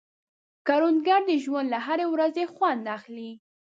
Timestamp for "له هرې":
1.73-2.05